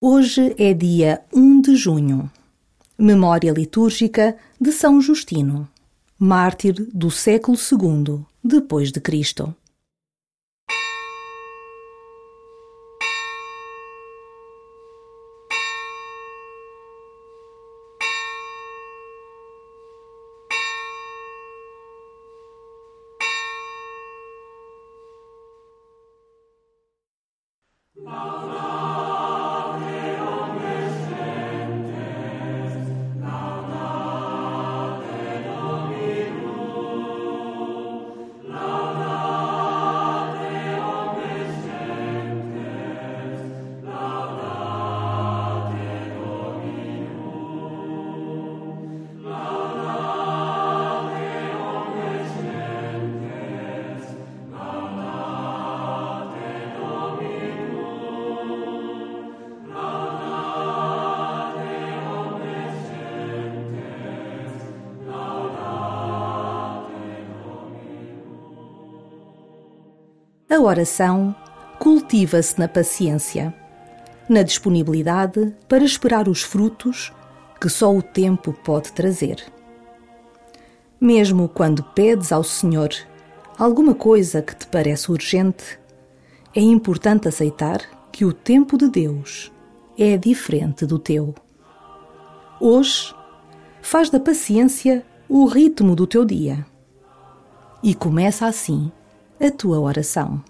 Hoje 0.00 0.54
é 0.56 0.72
dia 0.72 1.22
1 1.34 1.60
de 1.60 1.74
junho, 1.74 2.30
memória 2.96 3.50
litúrgica 3.50 4.36
de 4.60 4.70
São 4.70 5.00
Justino, 5.00 5.68
mártir 6.16 6.74
do 6.94 7.10
século 7.10 7.58
II 7.58 8.20
depois 8.42 8.92
de 8.92 9.00
Cristo. 9.00 9.52
A 70.50 70.58
oração 70.58 71.36
cultiva-se 71.78 72.58
na 72.58 72.66
paciência, 72.66 73.54
na 74.26 74.42
disponibilidade 74.42 75.54
para 75.68 75.84
esperar 75.84 76.26
os 76.26 76.42
frutos 76.42 77.12
que 77.60 77.68
só 77.68 77.94
o 77.94 78.00
tempo 78.00 78.54
pode 78.64 78.90
trazer. 78.92 79.44
Mesmo 80.98 81.50
quando 81.50 81.82
pedes 81.82 82.32
ao 82.32 82.42
Senhor 82.42 82.88
alguma 83.58 83.94
coisa 83.94 84.40
que 84.40 84.56
te 84.56 84.66
parece 84.68 85.12
urgente, 85.12 85.78
é 86.54 86.62
importante 86.62 87.28
aceitar 87.28 87.82
que 88.10 88.24
o 88.24 88.32
tempo 88.32 88.78
de 88.78 88.88
Deus 88.88 89.52
é 89.98 90.16
diferente 90.16 90.86
do 90.86 90.98
teu. 90.98 91.34
Hoje, 92.58 93.14
faz 93.82 94.08
da 94.08 94.18
paciência 94.18 95.04
o 95.28 95.44
ritmo 95.44 95.94
do 95.94 96.06
teu 96.06 96.24
dia 96.24 96.64
e 97.82 97.94
começa 97.94 98.46
assim 98.46 98.90
a 99.40 99.50
tua 99.50 99.78
oração. 99.78 100.42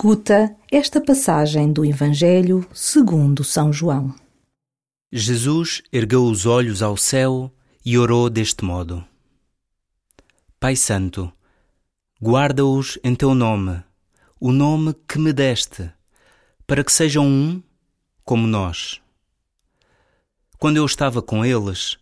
Escuta 0.00 0.56
esta 0.72 0.98
passagem 0.98 1.70
do 1.70 1.84
Evangelho 1.84 2.66
segundo 2.72 3.44
São 3.44 3.70
João. 3.70 4.14
Jesus 5.12 5.82
ergueu 5.92 6.24
os 6.24 6.46
olhos 6.46 6.80
ao 6.80 6.96
céu 6.96 7.52
e 7.84 7.98
orou 7.98 8.30
deste 8.30 8.64
modo: 8.64 9.04
Pai 10.58 10.74
Santo, 10.74 11.30
guarda-os 12.18 12.98
em 13.04 13.14
teu 13.14 13.34
nome, 13.34 13.84
o 14.40 14.52
nome 14.52 14.94
que 15.06 15.18
me 15.18 15.34
deste, 15.34 15.92
para 16.66 16.82
que 16.82 16.90
sejam 16.90 17.26
um 17.26 17.62
como 18.24 18.46
nós. 18.46 19.02
Quando 20.58 20.78
eu 20.78 20.86
estava 20.86 21.20
com 21.20 21.44
eles, 21.44 21.98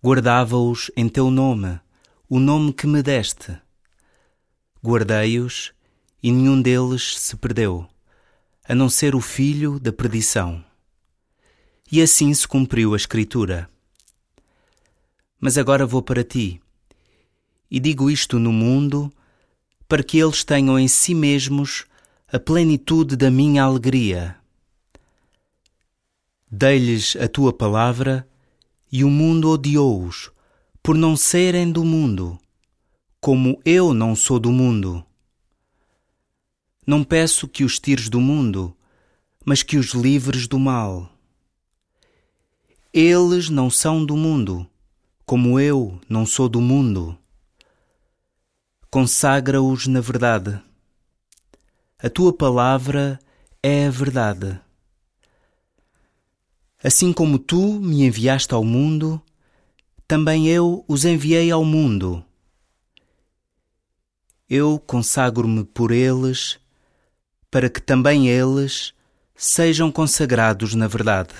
guardava-os 0.00 0.92
em 0.96 1.08
teu 1.08 1.28
nome, 1.28 1.80
o 2.28 2.38
nome 2.38 2.72
que 2.72 2.86
me 2.86 3.02
deste. 3.02 3.58
Guardei-os 4.80 5.72
e 6.22 6.30
nenhum 6.30 6.60
deles 6.60 7.18
se 7.18 7.36
perdeu, 7.36 7.86
a 8.68 8.74
não 8.74 8.88
ser 8.88 9.14
o 9.14 9.20
filho 9.20 9.80
da 9.80 9.92
perdição. 9.92 10.64
E 11.90 12.00
assim 12.00 12.32
se 12.34 12.46
cumpriu 12.46 12.94
a 12.94 12.96
Escritura. 12.96 13.68
Mas 15.40 15.56
agora 15.56 15.86
vou 15.86 16.02
para 16.02 16.22
ti, 16.22 16.60
e 17.70 17.80
digo 17.80 18.10
isto 18.10 18.38
no 18.38 18.52
mundo, 18.52 19.12
para 19.88 20.02
que 20.02 20.18
eles 20.18 20.44
tenham 20.44 20.78
em 20.78 20.86
si 20.86 21.14
mesmos 21.14 21.84
a 22.32 22.38
plenitude 22.38 23.16
da 23.16 23.30
minha 23.30 23.64
alegria. 23.64 24.36
Dei-lhes 26.50 27.16
a 27.16 27.28
tua 27.28 27.52
palavra, 27.52 28.28
e 28.92 29.02
o 29.04 29.10
mundo 29.10 29.50
odiou-os, 29.50 30.30
por 30.82 30.96
não 30.96 31.16
serem 31.16 31.70
do 31.70 31.84
mundo, 31.84 32.38
como 33.20 33.60
eu 33.64 33.94
não 33.94 34.16
sou 34.16 34.38
do 34.38 34.50
mundo. 34.50 35.04
Não 36.90 37.04
peço 37.04 37.46
que 37.46 37.62
os 37.62 37.78
tires 37.78 38.08
do 38.08 38.20
mundo, 38.20 38.76
mas 39.44 39.62
que 39.62 39.76
os 39.76 39.92
livres 39.92 40.48
do 40.48 40.58
mal. 40.58 41.08
Eles 42.92 43.48
não 43.48 43.70
são 43.70 44.04
do 44.04 44.16
mundo, 44.16 44.68
como 45.24 45.60
eu 45.60 46.00
não 46.08 46.26
sou 46.26 46.48
do 46.48 46.60
mundo. 46.60 47.16
Consagra-os 48.90 49.86
na 49.86 50.00
verdade. 50.00 50.60
A 51.96 52.10
tua 52.10 52.32
palavra 52.32 53.20
é 53.62 53.86
a 53.86 53.90
verdade. 53.90 54.60
Assim 56.82 57.12
como 57.12 57.38
tu 57.38 57.74
me 57.74 58.04
enviaste 58.04 58.52
ao 58.52 58.64
mundo, 58.64 59.22
também 60.08 60.48
eu 60.48 60.84
os 60.88 61.04
enviei 61.04 61.52
ao 61.52 61.64
mundo. 61.64 62.24
Eu 64.48 64.76
consagro-me 64.84 65.62
por 65.62 65.92
eles 65.92 66.58
para 67.50 67.68
que 67.68 67.80
também 67.80 68.28
eles 68.28 68.94
sejam 69.34 69.90
consagrados 69.90 70.74
na 70.74 70.86
verdade. 70.86 71.34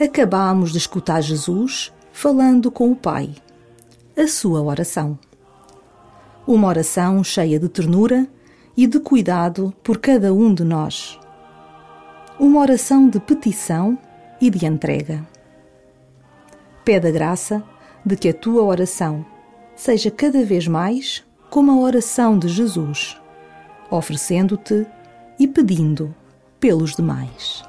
Acabamos 0.00 0.70
de 0.70 0.78
escutar 0.78 1.20
Jesus 1.20 1.92
falando 2.12 2.70
com 2.70 2.92
o 2.92 2.96
Pai. 2.96 3.34
A 4.16 4.26
sua 4.26 4.62
oração. 4.62 5.18
Uma 6.46 6.68
oração 6.68 7.22
cheia 7.22 7.58
de 7.58 7.68
ternura 7.68 8.26
e 8.76 8.86
de 8.86 9.00
cuidado 9.00 9.74
por 9.82 9.98
cada 9.98 10.32
um 10.32 10.54
de 10.54 10.64
nós. 10.64 11.18
Uma 12.38 12.60
oração 12.60 13.08
de 13.08 13.18
petição 13.18 13.98
e 14.40 14.50
de 14.50 14.64
entrega. 14.64 15.26
Pede 16.84 17.08
a 17.08 17.10
graça 17.10 17.62
de 18.04 18.16
que 18.16 18.28
a 18.28 18.34
tua 18.34 18.62
oração 18.62 19.26
seja 19.74 20.10
cada 20.10 20.44
vez 20.44 20.66
mais 20.66 21.24
como 21.50 21.72
a 21.72 21.76
oração 21.76 22.38
de 22.38 22.48
Jesus, 22.48 23.20
oferecendo-te 23.90 24.86
e 25.38 25.46
pedindo 25.46 26.14
pelos 26.60 26.94
demais. 26.94 27.67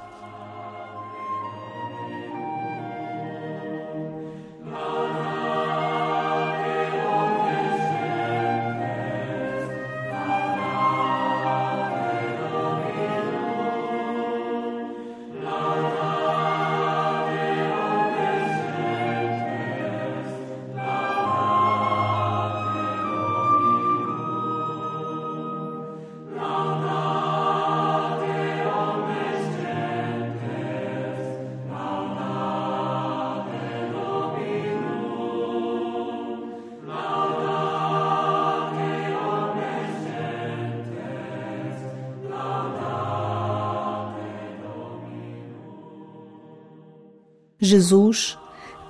Jesus 47.70 48.36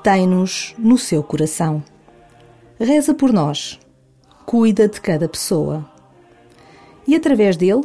tem-nos 0.02 0.74
no 0.78 0.96
seu 0.96 1.22
coração. 1.22 1.84
Reza 2.78 3.12
por 3.12 3.30
nós, 3.30 3.78
cuida 4.46 4.88
de 4.88 4.98
cada 5.00 5.28
pessoa. 5.28 5.84
E 7.06 7.14
através 7.14 7.58
dele 7.58 7.84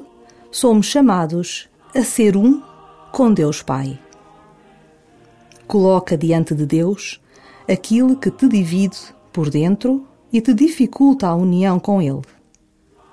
somos 0.50 0.86
chamados 0.86 1.68
a 1.94 2.02
ser 2.02 2.38
um 2.38 2.64
com 3.12 3.34
Deus 3.34 3.62
Pai. 3.62 4.00
Coloca 5.68 6.18
diante 6.18 6.56
de 6.56 6.66
Deus 6.66 7.22
aquilo 7.70 8.16
que 8.16 8.32
te 8.32 8.48
divide 8.48 8.98
por 9.34 9.50
dentro 9.50 10.08
e 10.32 10.40
te 10.40 10.54
dificulta 10.54 11.28
a 11.28 11.36
união 11.36 11.78
com 11.78 12.02
Ele. 12.02 12.22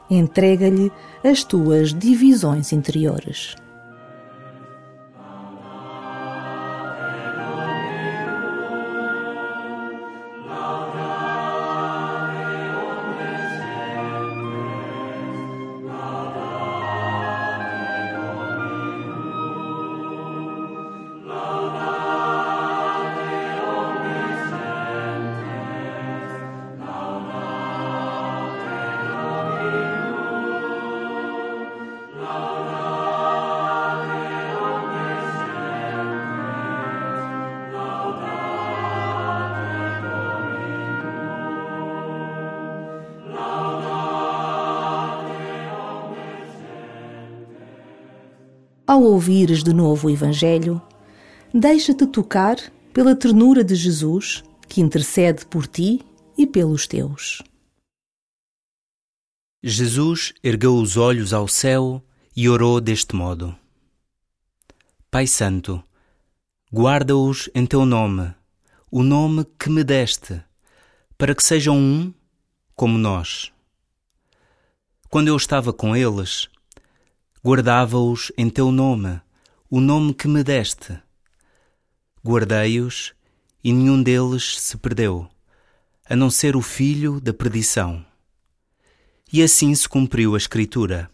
Entrega-lhe 0.09 0.93
as 1.25 1.43
tuas 1.43 1.93
divisões 1.93 2.73
interiores. 2.73 3.57
Ao 49.03 49.09
ouvires 49.09 49.65
de 49.65 49.73
novo 49.73 50.07
o 50.07 50.11
Evangelho, 50.13 50.81
deixa-te 51.53 52.07
tocar 52.07 52.57
pela 52.93 53.17
ternura 53.17 53.65
de 53.65 53.75
Jesus 53.75 54.45
que 54.69 54.81
intercede 54.81 55.45
por 55.45 55.67
ti 55.67 56.01
e 56.39 56.47
pelos 56.47 56.87
teus. 56.87 57.43
Jesus 59.61 60.33
ergueu 60.41 60.77
os 60.77 60.97
olhos 60.97 61.33
ao 61.33 61.49
céu 61.49 62.01
e 62.37 62.49
orou 62.49 62.81
deste 62.81 63.17
modo: 63.17 63.53
Pai 65.11 65.27
Santo, 65.27 65.83
guarda-os 66.73 67.51
em 67.57 67.67
teu 67.67 67.85
nome, 67.85 68.33
o 68.89 69.03
nome 69.03 69.45
que 69.59 69.69
me 69.69 69.83
deste, 69.83 70.41
para 71.19 71.35
que 71.35 71.45
sejam 71.45 71.77
um 71.77 72.15
como 72.77 72.97
nós. 72.97 73.51
Quando 75.11 75.27
eu 75.27 75.37
estava 75.37 75.73
com 75.73 75.97
eles, 75.97 76.49
guardava-os 77.45 78.31
em 78.39 78.49
teu 78.49 78.71
nome, 78.71 79.21
o 79.69 79.81
nome 79.81 80.15
que 80.15 80.29
me 80.29 80.45
deste. 80.45 80.97
Guardei-os 82.25 83.13
e 83.65 83.73
nenhum 83.73 84.01
deles 84.01 84.61
se 84.61 84.77
perdeu, 84.77 85.29
a 86.09 86.15
não 86.15 86.31
ser 86.31 86.55
o 86.55 86.63
filho 86.63 87.21
da 87.21 87.33
perdição. 87.33 88.05
E 89.33 89.43
assim 89.43 89.75
se 89.75 89.89
cumpriu 89.89 90.37
a 90.37 90.39
Escritura. 90.39 91.11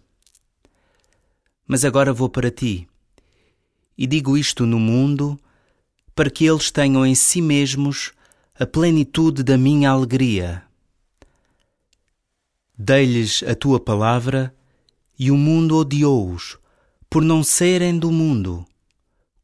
Mas 1.66 1.82
agora 1.82 2.12
vou 2.12 2.28
para 2.28 2.50
ti, 2.50 2.86
e 3.96 4.06
digo 4.06 4.36
isto 4.36 4.66
no 4.66 4.78
mundo, 4.78 5.40
para 6.14 6.28
que 6.28 6.44
eles 6.44 6.70
tenham 6.70 7.06
em 7.06 7.14
si 7.14 7.40
mesmos 7.40 8.12
a 8.58 8.66
plenitude 8.66 9.42
da 9.42 9.56
minha 9.56 9.90
alegria. 9.90 10.62
Dei-lhes 12.76 13.42
a 13.44 13.54
tua 13.54 13.80
palavra 13.80 14.54
e 15.18 15.30
o 15.30 15.36
mundo 15.36 15.76
odiou-os, 15.76 16.58
por 17.10 17.22
não 17.22 17.42
serem 17.42 17.98
do 17.98 18.12
mundo, 18.12 18.64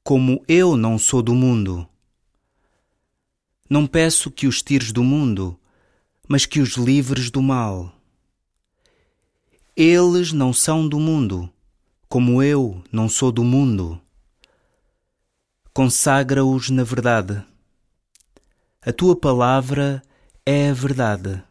como 0.03 0.45
eu 0.47 0.77
não 0.77 0.99
sou 0.99 1.23
do 1.23 1.35
mundo. 1.35 1.89
Não 3.69 3.87
peço 3.87 4.31
que 4.31 4.47
os 4.47 4.63
tires 4.63 4.93
do 4.93 5.03
mundo, 5.03 5.59
mas 6.29 6.47
que 6.47 6.61
os 6.61 6.77
livres 6.77 7.31
do 7.31 7.43
mal. 7.43 7.93
Eles 9.77 10.33
não 10.33 10.53
são 10.53 10.89
do 10.89 11.01
mundo, 11.01 11.51
como 12.09 12.43
eu 12.43 12.83
não 12.93 13.09
sou 13.09 13.33
do 13.33 13.43
mundo. 13.43 14.01
Consagra-os 15.73 16.71
na 16.71 16.85
verdade. 16.85 17.45
A 18.81 18.93
tua 18.93 19.17
palavra 19.17 20.01
é 20.47 20.69
a 20.69 20.75
verdade. 20.75 21.43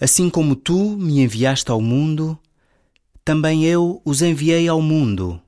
Assim 0.00 0.30
como 0.30 0.54
tu 0.54 0.96
me 0.96 1.20
enviaste 1.20 1.70
ao 1.72 1.80
mundo, 1.80 2.38
também 3.24 3.64
eu 3.64 4.00
os 4.04 4.22
enviei 4.22 4.68
ao 4.68 4.80
mundo. 4.80 5.42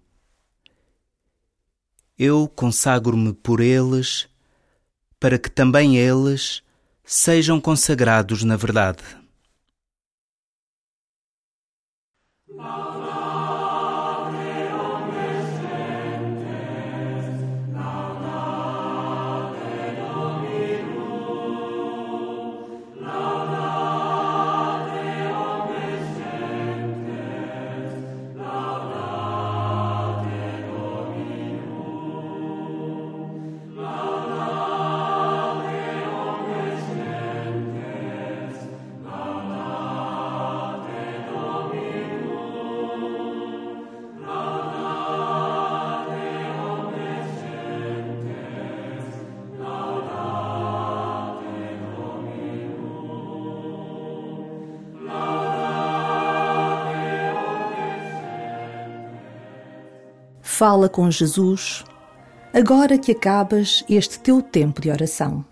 Eu 2.18 2.48
consagro-me 2.48 3.32
por 3.32 3.60
eles, 3.60 4.28
para 5.20 5.38
que 5.38 5.48
também 5.48 5.96
eles 5.96 6.62
sejam 7.04 7.60
consagrados 7.60 8.42
na 8.42 8.56
verdade. 8.56 9.02
Fala 60.60 60.90
com 60.90 61.10
Jesus, 61.10 61.82
agora 62.52 62.98
que 62.98 63.12
acabas 63.12 63.82
este 63.88 64.20
teu 64.20 64.42
tempo 64.42 64.78
de 64.78 64.90
oração. 64.90 65.42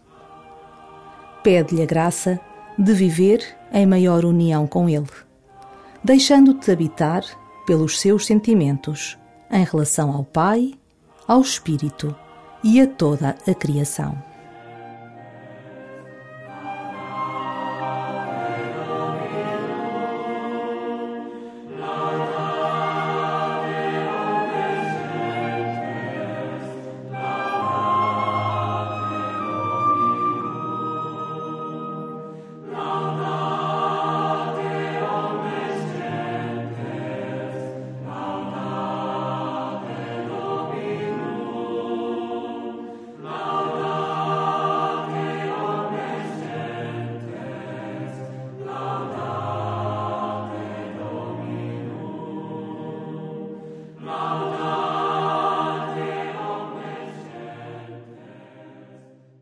Pede-lhe 1.43 1.83
a 1.83 1.87
graça 1.87 2.38
de 2.79 2.93
viver 2.93 3.43
em 3.73 3.87
maior 3.87 4.27
união 4.27 4.67
com 4.67 4.87
Ele, 4.87 5.09
deixando-te 6.05 6.71
habitar 6.71 7.25
pelos 7.67 7.99
seus 7.99 8.27
sentimentos 8.27 9.17
em 9.50 9.65
relação 9.65 10.12
ao 10.12 10.25
Pai, 10.25 10.75
ao 11.27 11.41
Espírito 11.41 12.15
e 12.62 12.79
a 12.79 12.87
toda 12.87 13.35
a 13.49 13.55
criação. 13.55 14.27